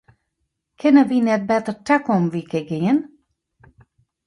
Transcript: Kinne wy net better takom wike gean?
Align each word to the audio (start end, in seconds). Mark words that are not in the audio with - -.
Kinne 0.79 1.03
wy 1.09 1.17
net 1.25 1.43
better 1.49 1.75
takom 1.87 2.23
wike 2.33 2.59
gean? 2.69 2.99